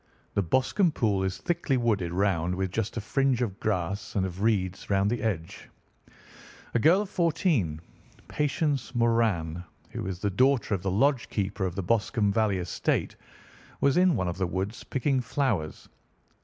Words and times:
The 0.33 0.41
Boscombe 0.41 0.91
Pool 0.93 1.21
is 1.25 1.37
thickly 1.37 1.77
wooded 1.77 2.11
round, 2.11 2.55
with 2.55 2.71
just 2.71 2.97
a 2.97 3.01
fringe 3.01 3.43
of 3.43 3.59
grass 3.59 4.15
and 4.15 4.25
of 4.25 4.41
reeds 4.41 4.89
round 4.89 5.11
the 5.11 5.21
edge. 5.21 5.69
A 6.73 6.79
girl 6.79 7.01
of 7.03 7.09
fourteen, 7.11 7.79
Patience 8.27 8.95
Moran, 8.95 9.63
who 9.91 10.07
is 10.07 10.17
the 10.17 10.31
daughter 10.31 10.73
of 10.73 10.81
the 10.81 10.89
lodge 10.89 11.29
keeper 11.29 11.67
of 11.67 11.75
the 11.75 11.83
Boscombe 11.83 12.33
Valley 12.33 12.57
estate, 12.57 13.15
was 13.79 13.95
in 13.95 14.15
one 14.15 14.27
of 14.27 14.39
the 14.39 14.47
woods 14.47 14.83
picking 14.83 15.21
flowers. 15.21 15.87